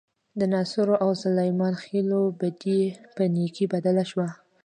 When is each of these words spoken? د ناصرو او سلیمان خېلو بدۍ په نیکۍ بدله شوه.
د 0.39 0.41
ناصرو 0.53 0.95
او 1.03 1.09
سلیمان 1.23 1.73
خېلو 1.83 2.21
بدۍ 2.39 2.81
په 3.15 3.23
نیکۍ 3.35 3.65
بدله 3.73 4.03
شوه. 4.11 4.27